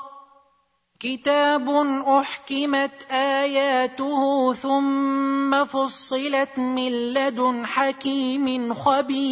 كتاب 1.00 1.70
أحكمت 2.08 2.92
آياته 3.12 4.54
ثم 4.54 5.66
فصلت 5.66 6.60
من 6.60 7.14
لدن 7.14 7.66
حكيم 7.66 8.74
خبير. 8.74 9.32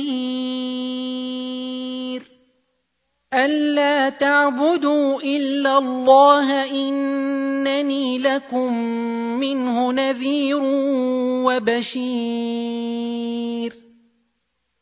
ألا 3.34 4.10
تعبدوا 4.10 5.22
إلا 5.22 5.78
الله 5.78 6.72
إنني 6.72 8.20
لكم 8.20 8.74
منه 9.40 9.92
نذير 9.92 10.60
وبشير 11.46 12.90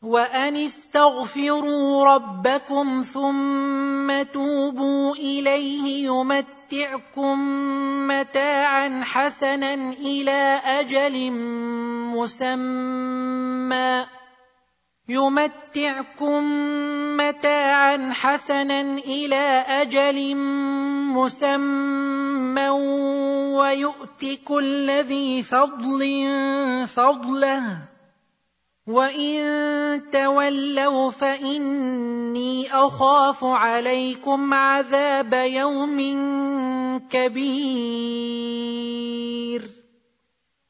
وأن 0.02 0.56
استغفروا 0.56 2.04
ربكم 2.04 3.02
ثم 3.02 4.22
توبوا 4.22 5.14
إليه 5.14 6.06
يمتعكم 6.06 7.38
متاعا 8.08 9.00
حسنا 9.04 9.74
إلى 9.92 10.60
أجل 10.64 11.32
مسمى 12.16 14.04
يمتعكم 15.08 16.44
متاعا 17.16 18.12
حسنا 18.12 18.80
إلى 18.80 19.64
أجل 19.68 20.36
مسمى 21.16 22.68
ويؤت 23.58 24.24
كل 24.44 24.90
ذي 24.90 25.42
فضل 25.42 26.02
فضله. 26.86 27.78
وإن 28.86 30.10
تولوا 30.12 31.10
فإني 31.10 32.72
أخاف 32.72 33.44
عليكم 33.44 34.54
عذاب 34.54 35.34
يوم 35.34 35.98
كبير. 37.10 38.18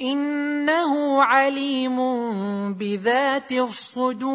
إنه 0.00 1.22
عليم 1.22 1.98
بذات 2.74 3.52
الصدور. 3.52 4.26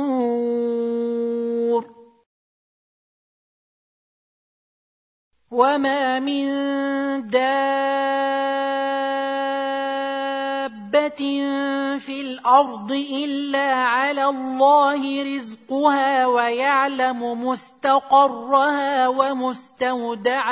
وما 5.51 6.19
من 6.19 6.47
دابه 7.27 7.61
في 11.99 12.21
الأرض 12.21 12.91
الا 12.91 13.73
على 13.73 14.25
الله 14.25 15.23
رزقها 15.35 16.25
ويعلم 16.25 17.47
مستقرها 17.47 19.07
ومستودعها. 19.07 20.51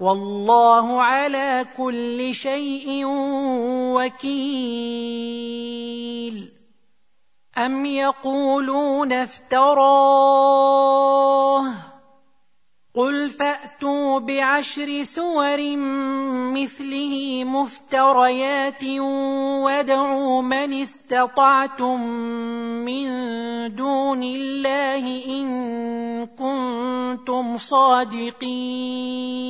والله 0.00 1.02
على 1.02 1.66
كل 1.76 2.34
شيء 2.34 3.04
وكيل. 3.94 4.80
أم 7.58 7.86
يقولون 7.86 9.12
افتراه؟ 9.12 10.40
قل 12.94 13.30
فأتوا 13.30 14.18
بعشر 14.18 15.04
سور 15.04 15.76
مثله 16.56 17.44
مفتريات 17.44 18.84
وادعوا 19.64 20.42
من 20.42 20.82
استطعتم 20.82 22.00
من 22.84 23.06
دون 23.76 24.22
الله 24.22 25.24
إن 25.26 26.26
كنتم 26.26 27.58
صادقين. 27.58 29.49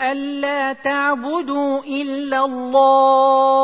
ألا 0.00 0.72
تعبدوا 0.72 1.80
إلا 1.84 2.44
الله 2.44 3.58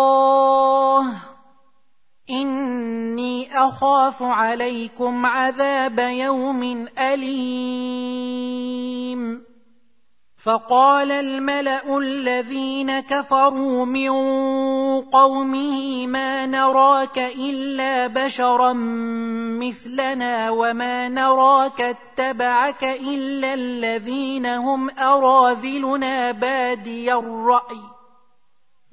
إني 2.31 3.59
أخاف 3.59 4.23
عليكم 4.23 5.27
عذاب 5.27 5.99
يوم 5.99 6.89
أليم 6.99 8.35
فقال 10.45 11.13
الملأ 11.13 11.99
الذين 11.99 13.01
كفروا 13.01 13.85
من 13.85 14.11
قومه 15.01 16.07
ما 16.07 16.47
نراك 16.47 17.19
إلا 17.19 18.07
بشرا 18.07 18.73
مثلنا 19.63 20.51
وما 20.51 21.09
نراك 21.09 21.81
اتبعك 21.81 22.85
إلا 22.85 23.55
الذين 23.55 24.47
هم 24.47 24.91
أراذلنا 24.91 26.33
بادي 26.33 27.13
الرأي. 27.13 27.94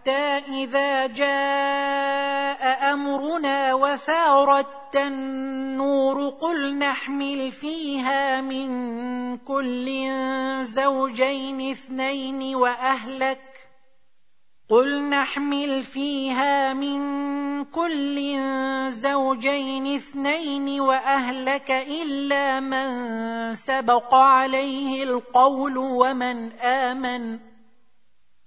حتى 0.00 0.64
إذا 0.64 1.06
جاء 1.06 2.92
أمرنا 2.92 3.74
وفارت 3.74 4.96
النور 4.96 6.28
قل 6.28 6.78
نحمل 6.78 7.52
فيها 7.52 8.40
من 8.40 8.68
كل 9.38 10.08
زوجين 10.62 11.70
اثنين 11.70 12.56
وأهلك 12.56 13.40
قل 14.68 15.02
نحمل 15.10 15.82
فيها 15.82 16.72
من 16.72 16.98
كل 17.64 18.36
زوجين 18.88 19.96
اثنين 19.96 20.80
وأهلك 20.80 21.70
إلا 21.70 22.60
من 22.60 22.88
سبق 23.54 24.14
عليه 24.14 25.02
القول 25.02 25.78
ومن 25.78 26.52
آمن 26.52 27.49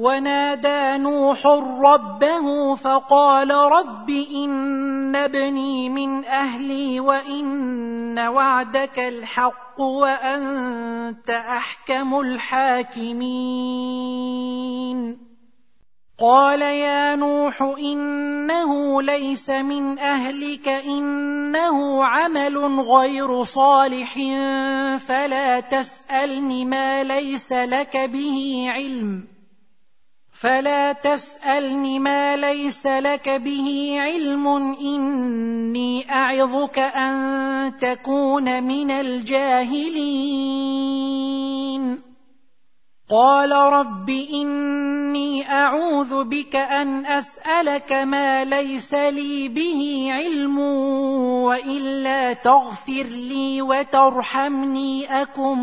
ونادى 0.00 0.98
نوح 1.02 1.46
ربه 1.84 2.74
فقال 2.74 3.50
رب 3.50 4.10
إن 4.10 5.16
ابني 5.16 5.88
من 5.88 6.24
أهلي 6.24 7.00
وإن 7.00 8.18
وعدك 8.18 8.98
الحق 8.98 9.80
وأنت 9.80 11.30
أحكم 11.30 12.20
الحاكمين. 12.20 13.60
قال 16.20 16.62
يا 16.62 17.16
نوح 17.16 17.62
إنه 17.62 19.02
ليس 19.02 19.50
من 19.50 19.98
أهلك 19.98 20.68
إنه 20.68 22.04
عمل 22.04 22.58
غير 22.80 23.44
صالح 23.44 24.14
فلا 24.96 25.60
تسألني 25.60 26.64
ما 26.64 27.02
ليس 27.02 27.52
لك 27.52 27.96
به 27.96 28.66
علم. 28.70 29.39
فلا 30.40 30.92
تسألني 30.92 31.98
ما 31.98 32.36
ليس 32.36 32.86
لك 32.86 33.28
به 33.28 33.96
علم 34.00 34.48
إني 34.80 36.10
أعظك 36.10 36.78
أن 36.78 37.72
تكون 37.76 38.62
من 38.64 38.90
الجاهلين. 38.90 40.40
قال 43.10 43.52
رب 43.52 44.10
إني 44.10 45.50
أعوذ 45.52 46.24
بك 46.24 46.56
أن 46.56 47.06
أسألك 47.06 47.92
ما 47.92 48.44
ليس 48.44 48.94
لي 48.94 49.48
به 49.48 50.08
علم 50.10 50.58
وإلا 51.44 52.32
تغفر 52.32 53.02
لي 53.02 53.62
وترحمني 53.62 55.22
أكن 55.22 55.58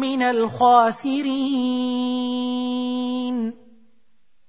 من 0.00 0.22
الخاسرين. 0.22 1.28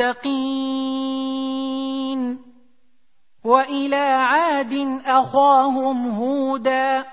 المتقين 0.00 1.24
وإلى 3.44 3.96
عاد 3.96 5.02
أخاهم 5.06 6.10
هودا 6.10 7.04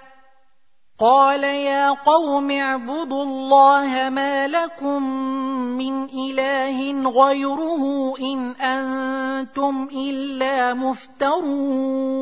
قال 1.00 1.44
يا 1.44 1.92
قوم 1.92 2.52
اعبدوا 2.52 3.24
الله 3.24 4.10
ما 4.10 4.48
لكم 4.48 5.04
من 5.78 6.04
إله 6.04 7.10
غيره 7.10 8.14
إن 8.20 8.52
أنتم 8.52 9.90
إلا 9.92 10.74
مفترون 10.74 12.22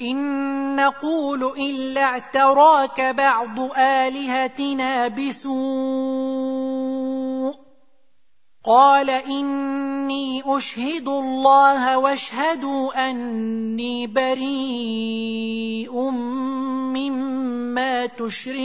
إن 0.00 0.76
نقول 0.76 1.44
إلا 1.58 2.02
اعتراك 2.02 3.00
بعض 3.00 3.60
آلهتنا 3.78 5.08
بسوء. 5.08 5.54
قال 8.64 9.10
إني 9.10 10.42
أشهد 10.46 11.08
الله 11.08 11.98
واشهدوا 11.98 13.10
أني 13.10 14.06
بريء 14.06 15.92
مما 16.90 18.06
تشركون. 18.06 18.64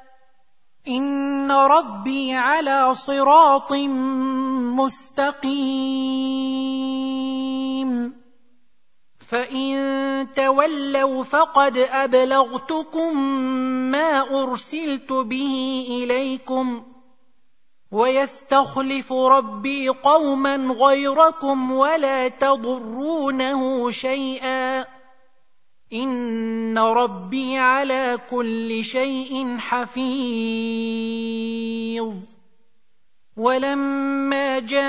ان 0.87 1.51
ربي 1.51 2.33
على 2.33 2.95
صراط 2.95 3.71
مستقيم 4.81 5.91
فان 9.29 10.27
تولوا 10.35 11.23
فقد 11.23 11.77
ابلغتكم 11.77 13.17
ما 13.91 14.41
ارسلت 14.43 15.13
به 15.13 15.85
اليكم 15.89 16.83
ويستخلف 17.91 19.13
ربي 19.13 19.89
قوما 19.89 20.55
غيركم 20.55 21.71
ولا 21.71 22.27
تضرونه 22.27 23.91
شيئا 23.91 24.85
ان 25.93 26.77
ربي 26.77 27.57
على 27.57 28.19
كل 28.29 28.83
شيء 28.83 29.57
حفيظ 29.57 30.91
ولما 33.37 34.59
جاء 34.59 34.81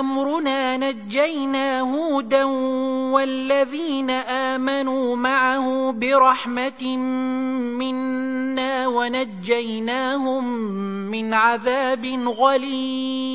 امرنا 0.00 0.76
نجينا 0.76 1.80
هودا 1.80 2.44
والذين 3.14 4.10
امنوا 4.10 5.16
معه 5.16 5.92
برحمه 5.92 6.96
منا 7.78 8.86
ونجيناهم 8.86 10.44
من 11.10 11.34
عذاب 11.34 12.06
غليظ 12.26 13.34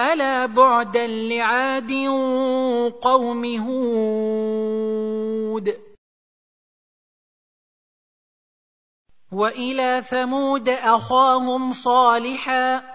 ألا 0.00 0.46
بعدا 0.46 1.06
لعاد 1.06 1.92
قوم 3.02 3.44
هود 3.60 5.14
وإلى 9.32 10.02
ثمود 10.10 10.68
أخاهم 10.68 11.72
صالحا 11.72 12.93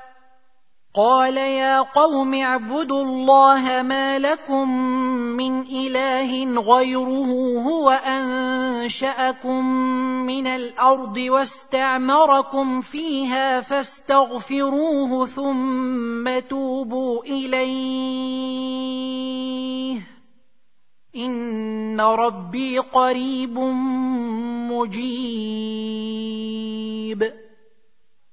قال 0.93 1.37
يا 1.37 1.81
قوم 1.81 2.33
اعبدوا 2.33 3.03
الله 3.03 3.81
ما 3.81 4.19
لكم 4.19 4.69
من 5.37 5.61
إله 5.61 6.61
غيره 6.61 7.59
هو 7.61 7.89
أنشأكم 7.89 9.65
من 10.25 10.47
الأرض 10.47 11.17
واستعمركم 11.17 12.81
فيها 12.81 13.61
فاستغفروه 13.61 15.25
ثم 15.25 16.39
توبوا 16.49 17.23
إليه. 17.23 18.39
إن 21.15 22.01
ربي 22.01 22.79
قريب 22.79 23.59
مجيب. 24.73 25.09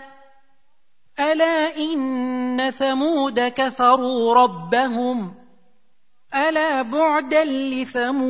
الا 1.20 1.78
ان 1.78 2.72
ثمود 2.72 3.40
كفروا 3.40 4.34
ربهم. 4.34 5.36
الا 6.36 6.82
بعدا 6.82 7.46
لثمود. 7.46 8.30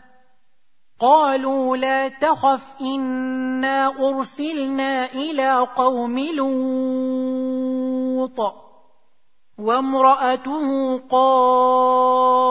قالوا 1.01 1.77
لا 1.77 2.07
تخف 2.07 2.63
إنا 2.81 4.09
أرسلنا 4.09 5.13
إلى 5.13 5.67
قوم 5.77 6.19
لوط. 6.19 6.71
وامرأته 9.59 10.97
قائمة 10.97 12.41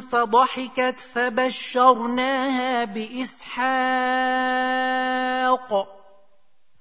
فضحكت 0.00 0.94
فبشرناها 1.14 2.84
بإسحاق. 2.84 3.60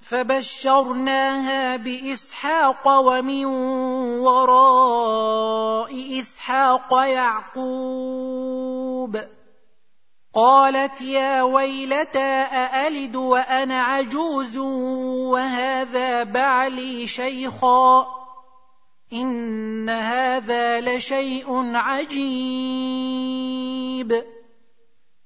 فبشرناها 0.02 1.76
بإسحاق 1.76 2.88
ومن 2.88 3.46
وراء 4.26 6.20
إسحاق 6.20 6.94
يعقوب. 6.94 9.20
قالت 10.34 11.02
يا 11.02 11.42
ويلتى 11.42 12.20
أألد 12.20 13.16
وأنا 13.16 13.82
عجوز 13.82 14.58
وهذا 14.58 16.24
بعلي 16.24 17.08
شيخا؟ 17.08 18.08
إن 19.14 19.90
هذا 19.90 20.82
لشيء 20.82 21.76
عجيب. 21.76 23.24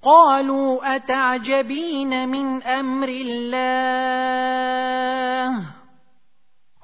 قالوا 0.04 0.96
أتعجبين 0.96 2.30
من 2.30 2.64
أمر 2.64 3.08
الله؟ 3.10 3.64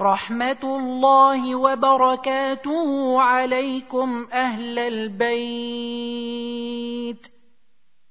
رحمة 0.01 0.63
الله 0.63 1.55
وبركاته 1.55 3.21
عليكم 3.21 4.27
أهل 4.34 4.79
البيت. 4.79 7.38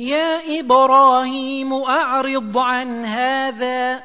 يا 0.00 0.60
إبراهيم 0.60 1.72
أعرض 1.72 2.58
عن 2.58 3.04
هذا 3.04 4.02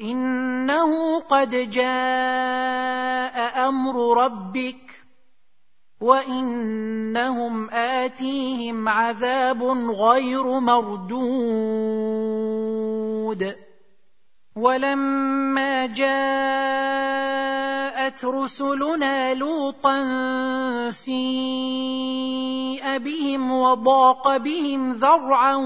إنه 0.00 1.20
قد 1.20 1.50
جاء 1.70 3.36
أمر 3.68 4.24
ربك 4.24 4.80
وإنهم 6.00 7.70
آتيهم 7.70 8.88
عذاب 8.88 9.62
غير 9.90 10.60
مردود. 10.60 11.14
ولما 14.56 15.86
جاءت 15.86 16.14
رسلنا 18.24 19.34
لوطا 19.34 19.96
سيء 20.90 22.44
بهم 22.98 23.52
وضاق 23.52 24.36
بهم 24.36 24.92
ذرعا 24.92 25.56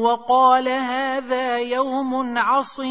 وقال 0.00 0.68
هذا 0.68 1.58
يوم 1.58 2.38
عصيب 2.38 2.90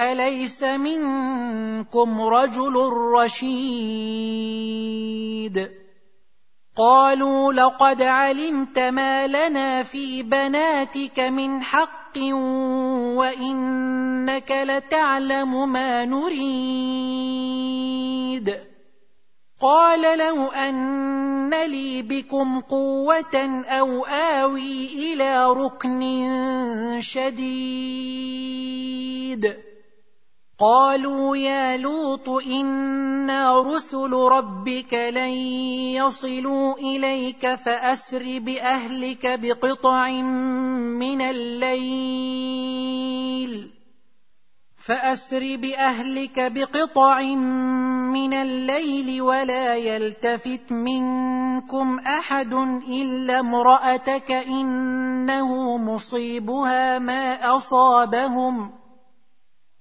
أليس 0.00 0.62
منكم 0.62 2.20
رجل 2.20 2.92
رشيد؟ 3.14 4.62
قالوا 6.76 7.52
لقد 7.52 8.02
علمت 8.02 8.78
ما 8.78 9.26
لنا 9.26 9.82
في 9.82 10.22
بناتك 10.22 11.20
من 11.20 11.62
حق 11.62 12.18
وإنك 13.16 14.52
لتعلم 14.52 15.72
ما 15.72 16.04
نريد. 16.04 16.92
قال 19.60 20.18
لو 20.18 20.46
أن 20.46 21.54
لي 21.54 22.02
بكم 22.02 22.60
قوة 22.60 23.64
أو 23.66 24.04
آوي 24.04 24.86
إلى 25.12 25.46
ركن 25.46 26.00
شديد. 27.00 28.32
قالوا 30.58 31.36
يا 31.36 31.76
لوط 31.76 32.28
إنا 32.28 33.60
رسل 33.60 34.12
ربك 34.12 34.94
لن 34.94 35.30
يصلوا 35.98 36.74
إليك 36.78 37.54
فأسر 37.54 38.38
بأهلك 38.38 39.40
بقطع 39.40 40.10
من 41.00 41.20
الليل 41.20 42.82
فأسر 44.86 45.56
بأهلك 45.56 46.52
بقطع 46.52 47.20
من 48.12 48.34
الليل 48.34 49.22
ولا 49.22 49.76
يلتفت 49.76 50.72
منكم 50.72 51.98
أحد 51.98 52.52
إلا 52.88 53.40
امرأتك 53.40 54.32
إنه 54.32 55.78
مصيبها 55.78 56.98
ما 56.98 57.56
أصابهم 57.56 58.81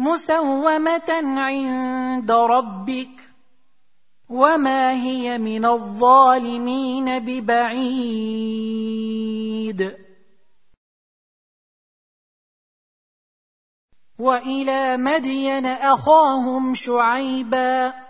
مسومة 0.00 1.10
عند 1.36 2.30
ربك 2.30 3.30
وما 4.28 4.92
هي 4.92 5.38
من 5.38 5.64
الظالمين 5.64 7.18
ببعيد. 7.18 8.70
وإلى 14.18 14.96
مدين 14.96 15.66
أخاهم 15.66 16.74
شعيبا. 16.74 18.09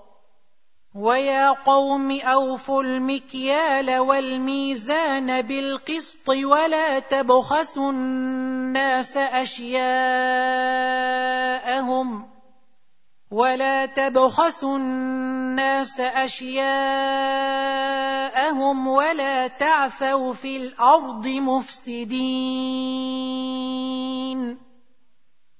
ويا 0.95 1.49
قوم 1.49 2.11
أوفوا 2.11 2.83
المكيال 2.83 3.99
والميزان 3.99 5.41
بالقسط 5.41 6.29
ولا 6.29 6.99
تبخسوا 6.99 7.91
الناس 7.91 9.17
أشياءهم 9.17 9.91
ولا 13.31 13.85
تبخسوا 13.85 14.77
الناس 14.77 15.99
أشياءهم 15.99 16.67
ولا 18.87 19.47
تعثوا 19.47 20.33
في 20.33 20.57
الأرض 20.57 21.27
مفسدين 21.27 22.31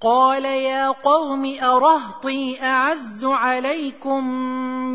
قال 0.00 0.44
يا 0.44 0.90
قوم 0.90 1.56
أرهطي 1.62 2.62
أعز 2.62 3.24
عليكم 3.24 4.24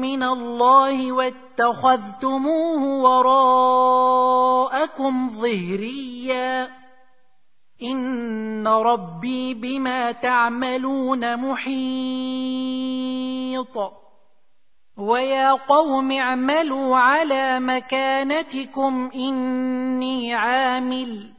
من 0.01 0.23
الله 0.23 1.11
واتخذتموه 1.11 3.03
وراءكم 3.03 5.29
ظهريا. 5.29 6.69
إن 7.83 8.67
ربي 8.67 9.53
بما 9.53 10.11
تعملون 10.11 11.51
محيط. 11.51 12.79
ويا 14.97 15.51
قوم 15.51 16.11
اعملوا 16.11 16.97
على 16.97 17.59
مكانتكم 17.59 19.11
إني 19.15 20.33
عامل. 20.33 21.38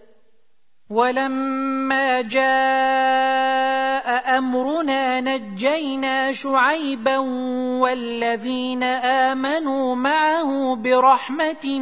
ولما 0.91 2.21
جاء 2.21 4.11
أمرنا 4.37 5.21
نجينا 5.21 6.31
شعيبا 6.31 7.17
والذين 7.79 8.83
آمنوا 8.83 9.95
معه 9.95 10.75
برحمة 10.75 11.79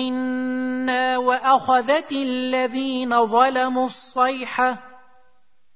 منا 0.00 1.18
وأخذت 1.18 2.12
الذين 2.12 3.26
ظلموا 3.26 3.86
الصيحة 3.86 4.92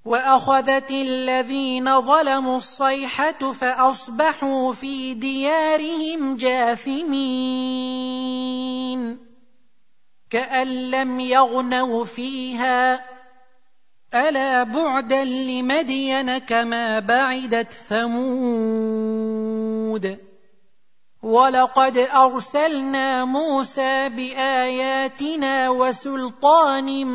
وأخذت 0.04 0.90
الذين 0.90 2.00
ظلموا 2.00 2.56
الصيحة 2.56 3.52
فأصبحوا 3.52 4.72
في 4.72 5.14
ديارهم 5.14 6.36
جاثمين. 6.36 7.26
كأن 10.30 10.90
لم 10.90 11.20
يغنوا 11.20 12.04
فيها. 12.04 13.04
ألا 14.14 14.62
بعدا 14.62 15.24
لمدين 15.24 16.38
كما 16.38 16.98
بعدت 16.98 17.68
ثمود. 17.88 19.06
ولقد 21.22 21.98
أرسلنا 21.98 23.24
موسى 23.24 24.08
بآياتنا 24.08 25.70
وسلطان 25.70 27.06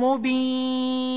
مبين. 0.00 1.16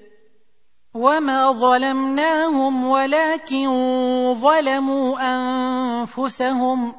وما 0.93 1.51
ظلمناهم 1.51 2.87
ولكن 2.87 3.67
ظلموا 4.33 5.17
انفسهم 5.21 6.93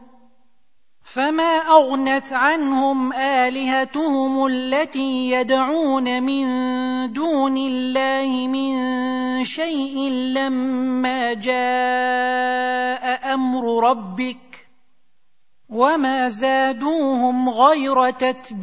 فما 1.04 1.58
اغنت 1.58 2.32
عنهم 2.32 3.12
الهتهم 3.12 4.46
التي 4.46 5.30
يدعون 5.30 6.22
من 6.22 6.46
دون 7.12 7.56
الله 7.56 8.48
من 8.48 8.74
شيء 9.44 10.10
لما 10.10 11.34
جاء 11.34 13.34
أمر 13.34 13.90
ربك 13.90 14.66
وما 15.68 16.28
زادوهم 16.28 17.48
غير 17.48 18.10
تتبيب 18.10 18.62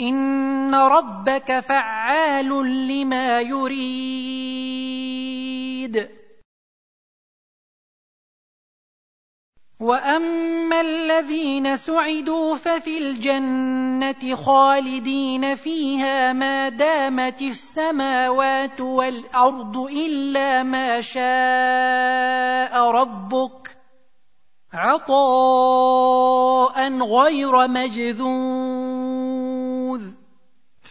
ان 0.00 0.74
ربك 0.74 1.60
فعال 1.60 2.48
لما 2.88 3.40
يريد. 3.40 4.80
واما 9.80 10.80
الذين 10.80 11.76
سعدوا 11.76 12.56
ففي 12.56 12.98
الجنه 12.98 14.34
خالدين 14.34 15.56
فيها 15.56 16.32
ما 16.32 16.68
دامت 16.68 17.42
السماوات 17.42 18.80
والارض 18.80 19.76
الا 19.76 20.62
ما 20.62 21.00
شاء 21.00 22.90
ربك 22.90 23.76
عطاء 24.72 25.98
غير 27.02 27.68
مجذوذ 27.68 29.39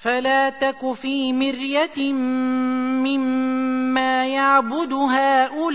فلا 0.02 0.50
تك 0.50 0.94
في 0.94 1.34
مرية 1.34 2.14
مما 3.04 4.28
يعبد 4.28 4.94
هؤلاء 4.94 5.66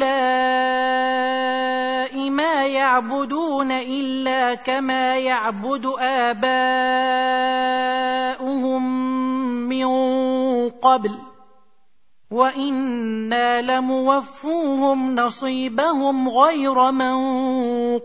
ما 2.30 2.66
يعبدون 2.66 3.72
إلا 3.72 4.54
كما 4.54 5.18
يعبد 5.18 5.92
آباؤهم 5.98 6.44
من 9.68 9.88
قبل. 10.70 11.18
وإنا 12.30 13.62
لموفوهم 13.62 15.16
نصيبهم 15.16 16.28
غير 16.28 16.90
منقوص. 16.90 18.04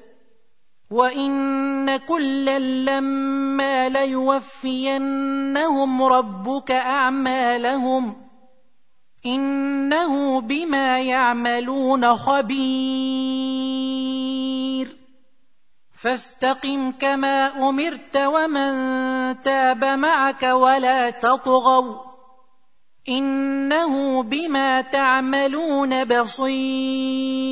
وان 0.91 1.97
كلا 1.97 2.59
لما 2.59 3.89
ليوفينهم 3.89 5.13
ربك 6.03 6.71
اعمالهم 6.71 8.15
انه 9.25 10.41
بما 10.41 11.01
يعملون 11.01 12.15
خبير 12.15 13.31
فاستقم 15.95 16.91
كما 16.91 17.69
امرت 17.69 18.17
ومن 18.17 18.71
تاب 19.41 19.85
معك 19.85 20.43
ولا 20.43 21.09
تطغوا 21.09 21.95
انه 23.09 24.23
بما 24.23 24.81
تعملون 24.81 26.03
بصير 26.05 27.51